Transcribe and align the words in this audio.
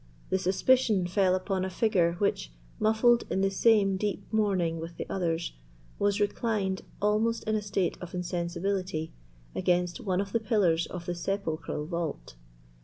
The 0.31 0.39
suspicion 0.39 1.05
fell 1.05 1.35
upon 1.35 1.63
a 1.63 1.69
figure 1.69 2.13
which, 2.13 2.51
muffled 2.79 3.23
in 3.29 3.41
the 3.41 3.51
same 3.51 3.97
deep 3.97 4.25
mourning 4.33 4.79
with 4.79 4.97
the 4.97 5.05
others, 5.11 5.53
was 5.99 6.19
reclined, 6.19 6.81
almost 6.99 7.43
in 7.43 7.53
a 7.55 7.61
state 7.61 7.99
of 8.01 8.15
insensibility, 8.15 9.13
against 9.53 9.99
one 10.01 10.19
of 10.19 10.31
the 10.31 10.39
pillars 10.39 10.87
of 10.87 11.05
the 11.05 11.13
sepulchral 11.13 11.85
vault. 11.85 12.33